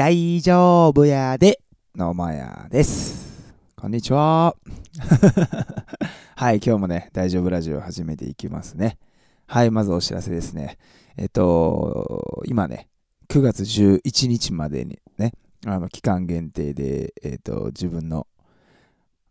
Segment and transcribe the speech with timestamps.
[0.00, 1.60] 大丈夫やで、
[1.94, 3.52] のまやです。
[3.76, 4.56] こんにちは。
[6.36, 8.96] はい、今日もね、大丈夫ラジオ始めていきますね。
[9.44, 10.78] はい、まずお知らせですね。
[11.18, 12.88] えっと、今ね、
[13.28, 15.34] 9月11日までにね、
[15.66, 18.26] あの期間限定で、えっと、自分の、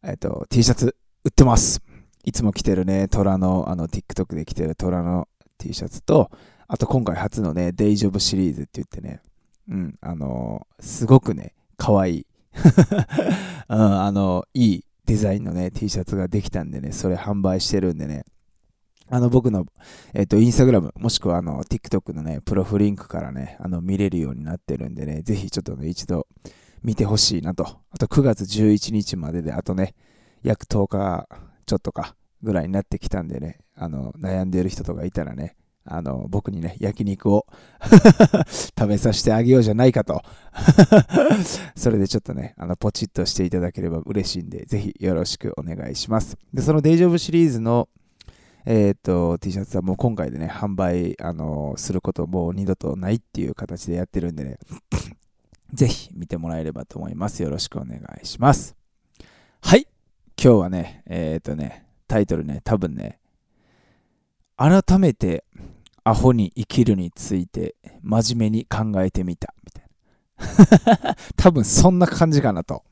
[0.03, 1.81] えっと、T シャツ売ってます。
[2.25, 5.27] いつも着てるね、虎の、あの、TikTok で着てる虎の
[5.57, 6.29] T シャツと、
[6.67, 9.21] あと今回初のね、デイジョブシリーズって言ってね、
[9.69, 12.25] うん、あのーすごくね、可愛い。
[13.69, 18.25] うん、あのいいデザインのね、T シャツができたんでね、それ販売してるんでね、
[19.11, 19.65] あの、僕の、
[20.13, 26.27] えっ、と、インスタグラム、もしくはあの、TikTok のね、プロフリンクからね、あの、見れるようになってるんでね、ぜひちょっとね、一度
[26.83, 27.79] 見てほしいなと。
[27.89, 29.95] あと9月11日までで、あとね、
[30.43, 31.27] 約10日
[31.65, 35.55] ちょっとかぐらいになってきたんでね、あの、悩んでる人とかいたらね、
[35.91, 37.47] あの、僕にね、焼肉を
[38.77, 40.21] 食べさせてあげようじゃないかと。
[41.75, 46.37] それでちょっとね、あの、ポチッとしていただければ嬉しいんで、ぜひよろしくお願いします。
[46.53, 47.89] で、そのデイジョブシリーズの、
[48.65, 54.59] えっ、と、T シャツはもう今回でね、販売、あのすることもう二度とないっていう形でやってるんでね、
[55.73, 57.41] ぜひ見てもらえればと思います。
[57.41, 58.75] よろしくお願いします。
[59.61, 59.87] はい。
[60.41, 63.19] 今日はね、えっ、とね、タイトルね、多分ね、
[64.59, 65.45] 改めて
[66.03, 69.53] アホに生きるについて真面目に考えてみた。
[69.63, 71.15] みたいな。
[71.35, 72.83] 多分そんな感じかなと。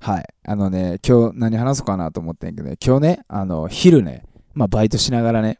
[0.00, 0.24] はい。
[0.44, 2.76] あのね今日何話そうかなと思ってんけどね。
[2.84, 5.58] 今日ねあの昼ねまあバイトしながらね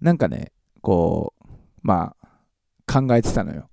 [0.00, 1.46] なんかねこう
[1.82, 3.68] まあ考えてたのよ。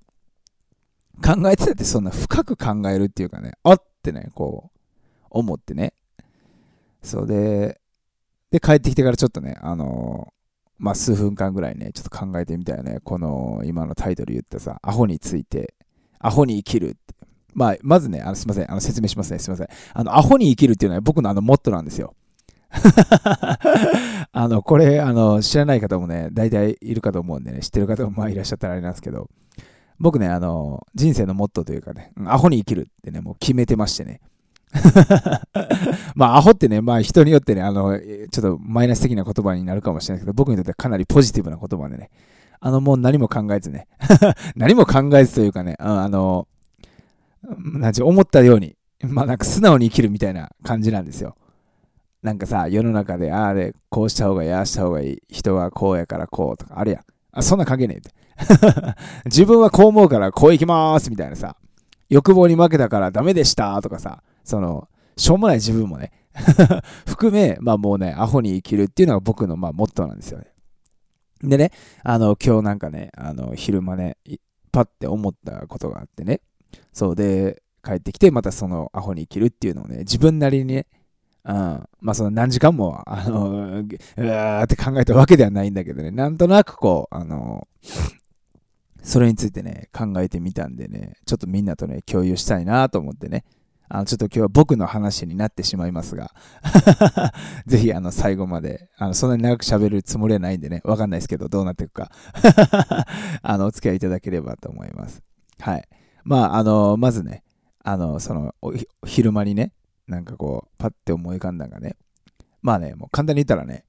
[1.24, 4.80] 考えてたってそんな深く考えるっていうかねあってねこう
[5.30, 5.94] 思ってね。
[7.02, 7.80] そうで
[8.52, 10.34] で帰ってきてからちょっとねあの
[10.80, 13.00] まあ、数分間ぐらいね、ちょっと考えてみたよね。
[13.04, 15.76] この今のタイトル言ったさ、アホについて、
[16.20, 16.98] アホに生きるって。
[17.54, 19.68] まあ、まずね、あのすいません、あの説明しますね、すいません。
[19.94, 22.16] あの、アホに生きるっていうのは僕のあのモットなんですよ。
[24.32, 29.28] あの、これ、あの、知らない方もね、大体いるかと思うんでね、知ってる方もまあいらっしゃったらあれなんですけど、
[30.00, 34.22] 僕ね、あの、人生のモットーというかね、アホに生きるってね、もう決めてましてね。
[36.16, 42.10] まあ、アホってね、まあ人によってね、あの、ちょっとマイナス的な言葉になるかもしれないけど、僕にとってはかなりポジティブな言葉でね、
[42.60, 43.88] あの、もう何も考えずね、
[44.56, 46.48] 何も考えずというかね、あの、
[47.58, 51.36] なんち思ったように、まあなんか素直に生きるみたいな感じなんですよ。
[52.22, 57.02] なんかさ、世の中で、ああで、こうした方がいい、ああした方がいい、人はこうやからこうとか、あるやん。
[57.32, 58.14] あ、そんな関係ねえって。
[59.26, 61.56] 自分はこう思うからこう行きますみたいなさ、
[62.10, 66.12] 欲望に負けたからダメでしたとかさ、その、しょうもない自分もね、
[67.06, 70.46] 含め、まあもうね、アホに生きるっていうのが僕のまあモットーなんですよね。
[71.42, 71.72] でね、
[72.04, 74.38] あの、今日なんかね、あの、昼間ね、い
[74.72, 76.42] パッて思ったことがあってね、
[76.94, 80.88] そうで、帰ってきて、またそのアホに生きるっていうのをね、自分なりにね、
[81.46, 81.54] うん、
[82.02, 87.68] まあその何時間も、あの、うわーって考えたわけではないんだけどね、なんとなくこう、あの、
[89.02, 93.46] それについてね、考えてみたんでね、ちょっとみんなとね、共有したいなと思ってね、
[93.90, 96.32] あの、ちょっと今日は僕の話になってしまいますが、
[97.66, 102.12] ぜひあの、最後まで、あの、そんなに長く喋るつもりはないんでね、わかんないですけど、どうなっていくか、
[103.42, 105.24] あの、お付き合いいただければと思います。
[105.60, 105.88] はい。
[106.24, 107.44] まあ、あの、まずね、
[107.84, 108.54] あの、その、
[109.06, 109.74] 昼間にね、
[110.08, 111.96] なんかこう、パッて思い浮かんだのがね、
[112.62, 113.86] まあね、もう簡単に言ったらね、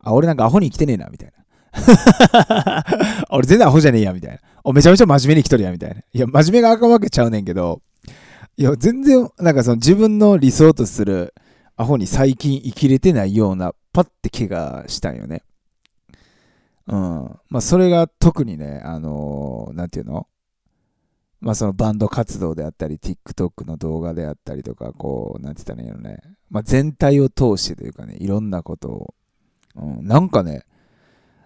[0.00, 1.42] あ、俺なんかアホに生きてねえな、みたいな。
[3.30, 4.38] 俺全然アホじゃねえや、みたいな。
[4.64, 5.96] お、めちゃめちゃ真面目に生きとるや、みたいな。
[5.96, 7.80] いや、真面目があかんわけちゃうねんけど、
[8.56, 11.34] いや、全然、なんかその自分の理想とする
[11.76, 15.42] アホに最近生きれてないような、パッて気がしたんよね。
[16.86, 17.40] うん。
[17.48, 20.26] まあ、それが特にね、あのーなんていうの？
[21.40, 26.20] まあ、そのバンド活動であったり、TikTok の動画であったりとか、こう、なんて言ったらいいのね。
[26.50, 29.14] まあ、全体を通してというかね、いろんなことを、
[29.76, 30.62] うん、なんかね、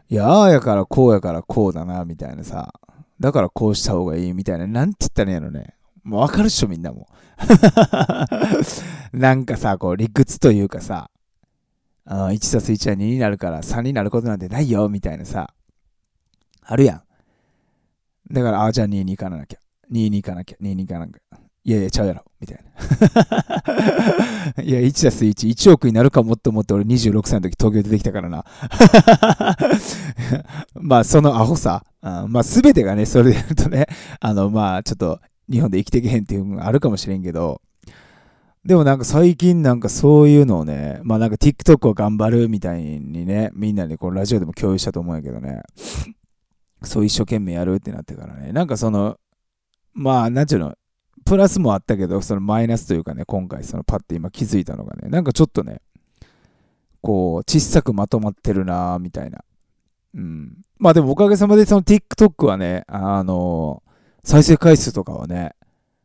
[0.09, 2.75] いや、ああやからこうやからこうだな、みたいなさ、
[3.21, 5.76] だからこうした方がいいみたいな、なんて言ったらいいのね。
[6.07, 7.09] もうわかるっしょ、みんなも。
[9.13, 11.11] なんかさ、こう、理屈というかさ、
[12.07, 15.53] 1たす1は2になるから3になることなんてないよ、みたいなさ、
[16.63, 17.03] あるや
[18.31, 18.33] ん。
[18.33, 19.59] だから、ああ、じゃあ2に行かなきゃ。
[19.91, 20.57] 2に行かなきゃ。
[20.63, 21.19] 2に行かなきゃ。
[21.65, 22.25] いやいや、ちゃうやろ。
[22.39, 22.65] みたい
[24.57, 24.63] な。
[24.63, 28.45] いや、1たす1、1億になるかもって思って俺26歳の時東京出てきたからな。
[30.75, 31.85] まあ、そのアホさ。
[32.01, 33.89] あまあ、すべてがね、それでやるとね、
[34.21, 35.21] あの、まあ、ちょっと、
[35.51, 37.61] 日本で生きてけへんっていうのがあるかもしれんけど、
[38.65, 45.63] でもなんか最近なんかそういうのをね、まあなんか TikTok を頑張るみたいにね、みんなにこのラジオでも共有したと思うんやけどね、
[46.83, 49.19] そう一生懸命やるってなってからね、なんかその、
[49.93, 50.75] まあ、なんちゅうの、
[51.25, 55.81] プラスもあったけど、そのマイナスというかね、今回、そのパッて今気づいたのがね、なんかちょっとね、
[57.01, 59.43] こう、小さくまとまってるなみたいな。
[60.15, 60.59] うん。
[60.79, 63.83] まあでもおかげさまでその TikTok はね、あの、
[64.27, 65.55] 再生回数とかはね、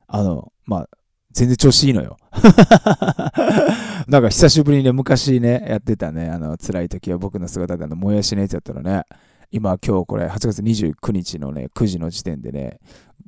[0.05, 0.89] あの、まあ、
[1.31, 2.17] 全然調子いいのよ。
[4.07, 9.05] なんか久しぶりにね、昔ね、やってたね、あの、辛い時は僕の姿であの、もやしのやつやったらね、
[9.49, 12.79] 今今日これ8月29日のね、9時の時点でね、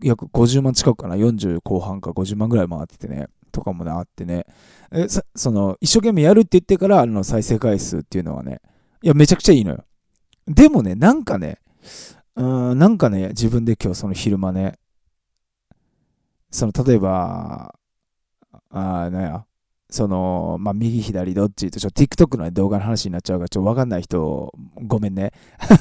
[0.03, 4.45] 約50万近くかな、40後半か50万ぐらい回っててね、とかもね、あってね、
[4.91, 8.61] えその、一生懸命やるって言ってから、あの、再生回数っていうのはね、
[9.01, 9.85] いや、めちゃくちゃいいのよ。
[10.45, 11.57] でもね、なんかね、
[12.35, 14.73] うん、なんかね、自分で今日その昼間ね、
[16.53, 17.73] その、例えば、
[18.69, 19.45] あなんや、
[19.89, 24.53] その、まあ、右左どっちと、ちょ TikTok の動画の話になっちゃうから、ちょっとわかんない人、
[24.85, 25.31] ごめんね。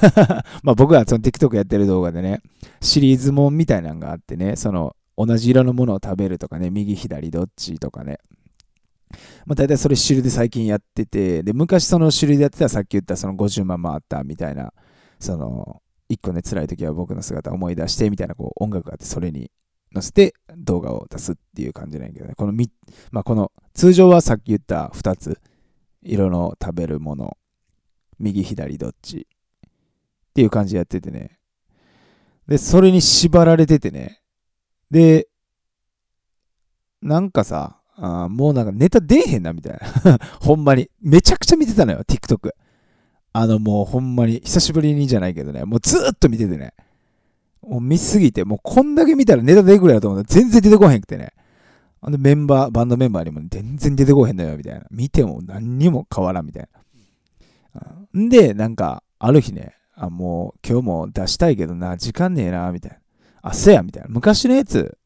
[0.63, 2.41] まあ僕はその TikTok やってる動画でね、
[2.81, 8.17] シリーズもんみたいなのがあってね、その、同じ色のものを食べるとかね、右左どっちとかね。
[9.45, 14.73] まあ大体それ主流で最近やってて、で、昔その主流でやってたさっき言ったその50万回ったみたいな、
[15.19, 19.51] その、一個ね、辛い時は僕の姿を思い出してみたいなこう音楽があって、それに
[19.93, 22.33] 載せて動画を出すっていう感じなんやけどね。
[22.35, 22.69] このみ、
[23.11, 25.39] まあ、この、通常はさっき言った2つ、
[26.01, 27.37] 色の食べるもの、
[28.19, 31.39] 右左どっちっていう感じでやっててね。
[32.47, 34.21] で、それに縛られててね。
[34.91, 35.27] で、
[37.01, 40.17] なんかさ、あもうなんかネタ出えへんなみたいな。
[40.41, 40.89] ほんまに。
[41.01, 42.51] めちゃくちゃ見てたのよ、TikTok。
[43.33, 46.73] あのもうほんまに、久しぶりにじゃないけどね、もうずーっと見ててね。
[47.67, 51.33] もう見すぎて、もうこんだけ見たらネタ出てくるやと思ったら全然出てこへんくてね。
[52.01, 54.85] あのメンバー、バンドメンバーにも全然出てこへんのよ、みたいな。
[54.91, 56.67] 見ても何にも変わらん、みたい
[57.73, 58.19] な。
[58.19, 62.97] んで、なんか、ある日ね、あ、もう今日も出したいけどな、時間ねえな、みたいな。
[63.41, 64.09] あ、せや、みたいな。
[64.09, 64.97] 昔のやつ、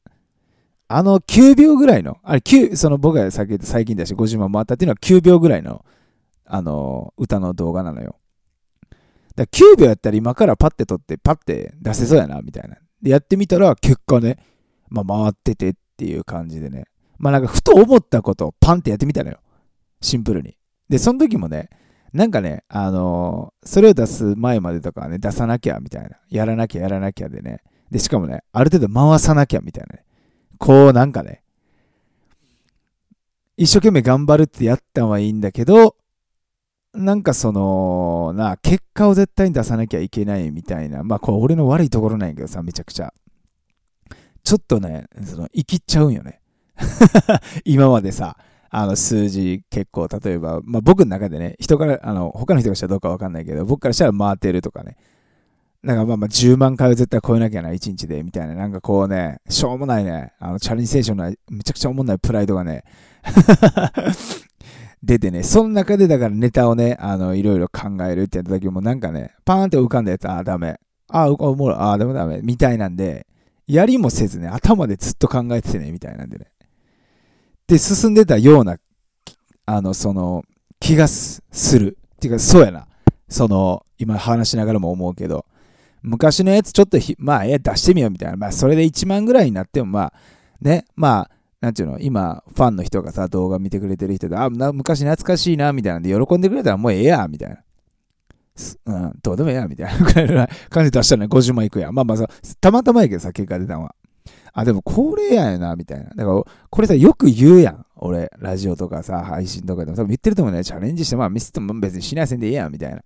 [0.89, 3.47] あの9秒ぐらいの、あれ9、その僕が最
[3.85, 5.85] 近出して50万回ったっていうのは9秒ぐらいの、
[6.45, 8.16] あの、歌の動画なのよ。
[9.37, 12.75] だ9秒やったら今からパッて撮ってパッて出せそうやな、みたいな。
[13.01, 14.39] で、やってみたら結果ね、
[14.89, 16.85] まあ回っててっていう感じでね。
[17.19, 19.39] まあなんかふと思ったことをパンってやってみたのよ。
[20.01, 20.57] シンプルに。
[20.89, 21.69] で、その時もね、
[22.13, 26.17] なんかね、あのー、それを出す前までとかはね、出さなきゃみたいな。
[26.29, 27.61] やらなきゃやらなきゃでね。
[27.91, 30.03] で、しかもね、ある程度回さなきゃみたいなね。
[30.57, 31.43] こうなんかね、
[33.55, 35.95] 一生懸命頑張るってやったんはいいんだけど、
[36.97, 43.13] なんかその、な、結果を絶対に出さなきゃいけないみたいな、まあこれ俺の悪いところなんやけどさ、めちゃくちゃ。
[44.43, 46.41] ちょっとね、その、生きっちゃうんよね。
[47.65, 48.37] 今までさ、
[48.69, 54.97] あの数字結構、例えば、まあ僕の中でね、人から、あの、他の人がしたらどうかわかんないけど、僕からしたら回ってるとかね。
[55.83, 58.55] なんかまあまあ10万回は絶対超えなきゃな、1日で、みたいな。
[58.55, 62.83] なんかこうね、しょうもないね、あの、チャレンジ精神のめちゃくちゃおもんないプライドがね、
[65.03, 70.79] 出てね、その中でだからネタをね、あの、いろいろ考えるってやった時もなんかね、パーンって浮かんだやつ、ああ、ダメ。
[71.09, 72.41] ああ、おもろ、ああ、でもダメ。
[72.41, 73.27] みたいなんで、
[73.67, 76.47] やりもせずね、頭でずっと考えててね、みたいなんでね。
[77.67, 78.77] で、進んでたような、
[79.65, 80.43] あの、その、
[80.79, 81.41] 気がす
[81.77, 81.97] る。
[82.15, 82.87] っていうか、そうやな。
[83.29, 85.45] その、今話しながらも思うけど、
[86.01, 88.37] 昔のやつちょっとまあ、え、出してみようみたいな。
[88.37, 90.13] まあ、それで1万ぐらいになっても、まあ、
[90.61, 97.57] ね、まあ、なんていうの、今、ファンの人がさ、動画見てくれてる人で、あ、昔懐かしいな、みたいなんで、喜んでくれたらもうええや、みたいな。
[98.85, 101.91] うん、どうでもええや、みたいな感じ出したらね、50万いくや。
[101.91, 102.27] まあまあさ、
[102.61, 103.95] たまたまやけどさ、結果出たのは。
[104.53, 106.05] あ、でもこれやよな、みたいな。
[106.05, 107.85] だから、これさ、よく言うやん。
[107.95, 110.63] 俺、ラジオとかさ、配信とかでも多分言ってると思うね。
[110.63, 112.97] チャレンジして、まあミスっても別にしないせんでええや、みたいな。
[112.97, 113.01] っ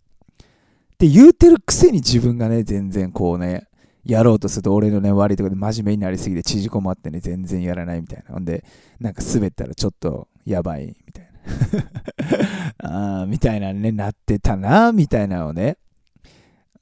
[0.97, 3.67] て言うてるくせに自分がね、全然こうね、
[4.03, 8.33] やろうとすると俺のね、悪いとこで真面目になりすぎて縮こまってね、全然やらないみたいな。
[8.33, 8.63] ほんで、
[8.99, 11.31] なんか滑ったらちょっとやばいみたいな。
[13.21, 15.77] あみたいなね、なってたな、みたいなのをね。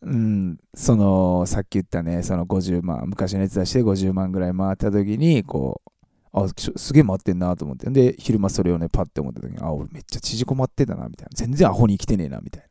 [0.01, 5.89] うん、その、さっき言ったね、その50万、昔のやつ出して50万ぐらい回った時に、こう、
[6.31, 7.89] あ、すげえ回ってんなと思って。
[7.89, 11.29] で、昼間それをね、パッて思った時に、あ、俺めっちゃ縮こまってたな、みたいな。
[11.33, 12.67] 全然アホに生きてねえな、みたいな。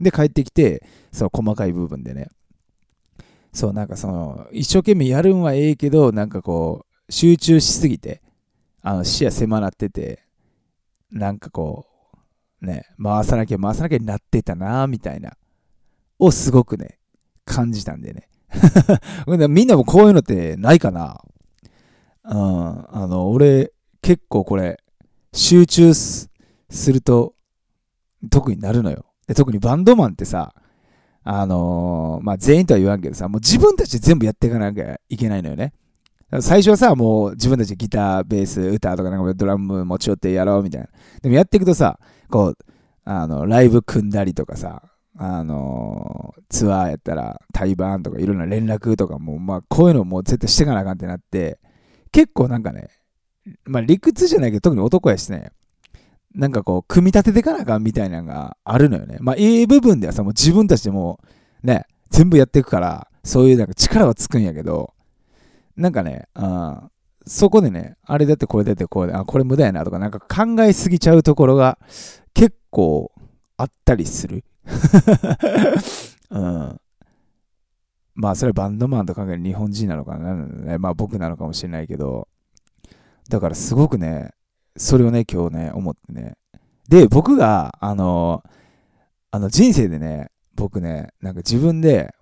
[0.00, 2.28] で、帰ってきて、その細かい部分でね、
[3.52, 8.22] そう、なんかその、一生懸命やるんはええけど、なんかこう、集中しすぎて、
[8.80, 10.24] あの、視野狭なってて、
[11.10, 11.86] なんかこ
[12.62, 15.36] う、ね、回さなきゃ回さなきゃになってたな、みたいな、
[16.18, 16.98] をすごくね、
[17.44, 18.28] 感じたんでね。
[19.48, 21.22] みんなもこういうのってないかな
[22.24, 24.82] うん、あの、俺、結構これ、
[25.32, 26.28] 集中す
[26.86, 27.34] ると、
[28.30, 29.06] 特になるのよ。
[29.26, 30.54] で特にバンドマンってさ、
[31.24, 35.72] あのー、まあ、全員とは言わんけどさ、もう自分たちで全部やっていかなきゃいけないのよね。
[36.40, 40.88] 最初はさ、もう自分たちでギター、ベース、歌とかなんかドラム持ち寄ってやろうみたいな。
[41.20, 41.98] でもやっていくとさ、
[42.30, 42.56] こう、
[43.04, 44.82] あの、ライブ組んだりとかさ、
[45.18, 51.58] あのー、ツアーやったら対バンとかいろんな連絡とかも、まあこういうのも絶対していかなあかんってなって、
[52.12, 52.88] 結構なんかね、
[53.64, 55.52] まあ理屈じゃないけど特に男やしね、
[56.34, 59.18] なんかこう、組み立ててかなあかんみたいなのがあるのよね。
[59.20, 61.20] まあ、いい部分ではさ、もう自分たちでも
[61.62, 64.94] ね、全部やっていくから、そういうなんか力はつくんやけど、
[65.76, 66.88] なんかね、あ
[67.26, 71.78] そこでね、あれだってこれだってこうで、あ、これ無駄やなとか、なんか考えすぎちゃうところが
[72.34, 73.12] 結構
[73.56, 74.44] あったりする。
[76.30, 76.80] うん。
[78.14, 82.28] まあ、それはバンドマンと考える日本人なのかな、ね、まあ僕なのかもしれないけど、
[83.28, 84.32] だからすごくね、
[84.76, 86.36] それをね、今日ね、思ってね。
[86.88, 88.42] で、僕が、あの、
[89.30, 92.14] あの人生でね、僕ね、なんか自分で、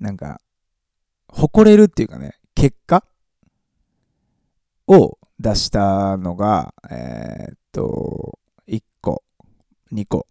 [0.00, 0.40] なんか、
[1.28, 3.04] 誇れるっていうかね、結果
[4.86, 9.22] を出したのが、えー、っと、1個、
[9.92, 10.26] 2個。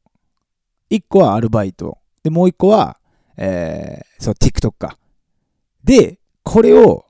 [0.89, 1.99] 1個はアルバイト。
[2.23, 2.99] で、もう1個は、
[3.37, 4.97] えー、そう、TikTok か。
[5.83, 7.05] で、これを、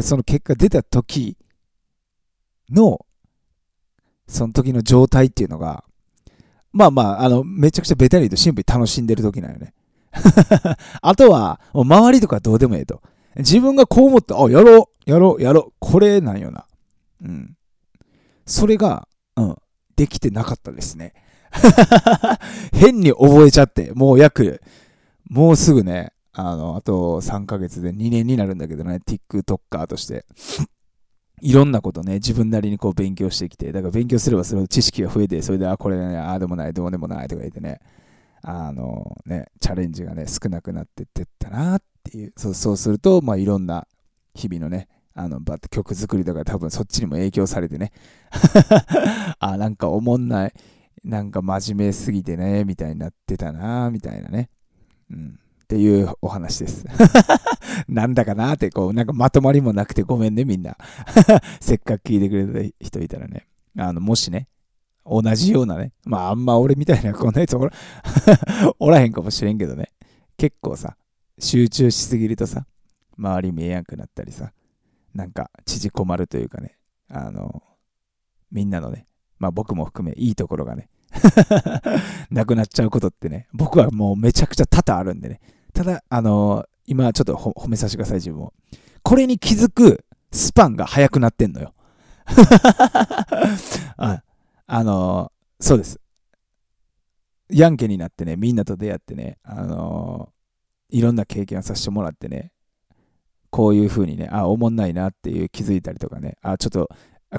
[0.00, 1.36] その結果出た時
[2.70, 3.04] の、
[4.30, 5.84] その時の状態っていうのが、
[6.72, 9.74] まあまあ、あの、めちゃくちゃベタリとシンプルに楽しんでる時なんよね。
[11.02, 13.02] あとは、周りとかどうでもええと。
[13.36, 16.64] 自分がこう思って、あ、やろう、やろう、やろう、これなんよな。
[17.22, 17.56] うん。
[18.46, 19.56] それが、うん、
[19.96, 21.12] できてなかったですね。
[22.72, 24.62] 変に覚えちゃって、もう約、
[25.28, 30.24] もうすぐね、あの、あと3ヶ月で2年になるんだけどね、TikToker として
[31.40, 37.80] いろんなことね、自分なりにこう勉強してきて、だから勉強すればそれ知識が増えて、それで、あ、これね、ああでもない、どうでもないとか言ってね、
[38.42, 43.86] あのね、チャレンジがね、少なくなってってったなっていう、そうそうすると、まあいろんな
[44.34, 47.92] 日々のね、あの、バッ曲作りとか多分そっちにも影響されてね、
[49.38, 50.54] あ、なんかおもんない、
[51.04, 54.50] なんか真面目すぎてね、みたいになってたなみたいなね。
[55.10, 55.38] うん。
[55.70, 56.84] っていうお話です。
[57.86, 60.76] なんだかなって、こう、なんかまとまりもなくてごめんね、みんな。
[61.62, 63.46] せっかく聞いてくれた人いたらね。
[63.78, 64.48] あの、もしね、
[65.06, 67.72] 同じようなね、まああんま俺みたいなこんなやつおら
[68.80, 69.92] おらへんかもしれんけどね。
[70.36, 70.96] 結構さ、
[71.38, 72.66] 集中しすぎるとさ、
[73.16, 74.52] 周り見えやんくなったりさ、
[75.14, 77.62] なんか縮こまるというかね、あの、
[78.50, 79.06] みんなのね、
[79.38, 80.88] まあ僕も含めいいところがね、
[82.30, 85.40] なくなっちゃうことってね、僕はもうめちゃくちゃ多々あるんでね、
[85.80, 88.52] ただ、あのー、今ちょっと褒めさせてください、自分を。
[89.02, 91.72] これに気づくスパンが速くなってんのよ。
[93.96, 94.22] あ
[94.66, 95.98] あの、そうです。
[97.48, 100.28] ヤンケになってね、みんなと出会ってね、あの、
[100.90, 102.52] いろんな経験をさせてもらってね、
[103.48, 106.90] こういう風にね、あ、おもんないなっていう気づいたりとかね、あ、ちょっと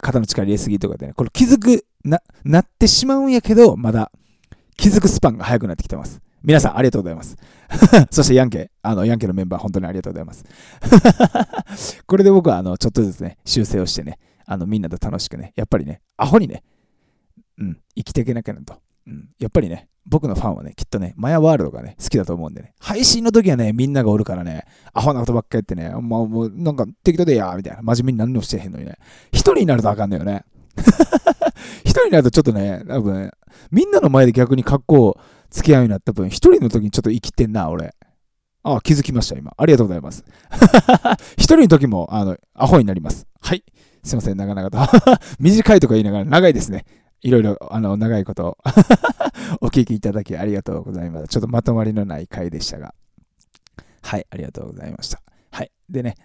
[0.01, 4.11] 肩の力入れすぎとかでね、これ気づく、な、なってしまうんやけど、まだ
[4.77, 6.19] 気づくスパンが速くなってきてます。
[6.43, 7.37] 皆さんありがとうございます。
[8.09, 12.03] そしてヤンケ、あの、ヤンケのメンバー本当にありがとうございます。
[12.07, 16.63] これで僕はあの、ちょっとずつね、修正をしてね、あの、みんなと楽しくね、やっぱりね、アホにね、
[17.57, 18.81] うん、生きていけなきゃなと。
[19.07, 28.97] うん、やっぱりね、僕のファンはね、きっとね、マヤワールドがね、好きだと思うんでね、配信の時はね、みんながおるからね、アホなことばっかり言ってね、まあもう、なんか適当でやーみたいな、真面目に何もしてへんのにね、
[29.31, 30.43] 一人になるとあかんのよね。
[31.83, 33.31] 一人になるとちょっとね、多分、
[33.69, 35.19] みんなの前で逆に格好
[35.51, 37.93] 付き合うようになった分、一人の時にちょっと生きてんな、俺。
[38.63, 39.53] ああ、気づきました、今。
[39.57, 40.23] ありがとうございます。
[41.35, 43.27] 一人の時も、あの、アホになります。
[43.41, 43.63] はい。
[44.03, 44.77] すいません、長々と。
[45.39, 46.85] 短いとか言いながら、長いですね。
[47.21, 48.57] いろいろ、あの、長いことを
[49.61, 51.27] お聞きいただきありがとうございます。
[51.27, 52.95] ちょっとまとまりのない回でしたが。
[54.03, 55.21] はい、ありがとうございました。
[55.51, 55.71] はい。
[55.89, 56.15] でね、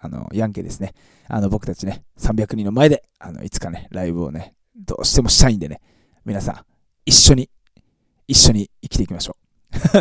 [0.00, 0.92] あの、ヤンケですね。
[1.26, 5.80] あの、僕たちね、300人の前で、あの、いつかね、ライブをね、どうしてもしたいんでね、
[6.24, 6.56] 皆さん、
[7.06, 7.50] 一緒に
[8.26, 9.36] 一緒に生きていきましょ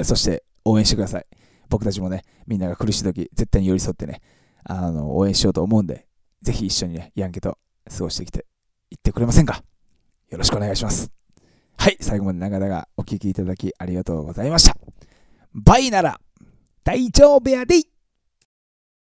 [0.01, 0.03] う。
[0.06, 1.25] そして応援してください。
[1.70, 4.22] 僕たちもね、みんなが苦しい時、絶対に寄り添ってね、
[4.63, 6.08] あの、応援しようと思うんで、
[6.42, 7.58] ぜひ一緒にね、ヤンケと
[7.89, 8.46] 過ごしてきて、
[8.92, 9.63] いってくれませんか？
[10.30, 11.12] よろしくお願いします。
[11.77, 14.77] はい、最後まで長々お聴きいただきありがとうございました。
[15.53, 16.20] バイなら
[16.84, 17.75] 大丈夫やで